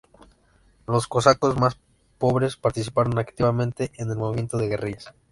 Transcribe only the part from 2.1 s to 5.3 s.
pobres participaron activamente en el movimiento de guerrillas.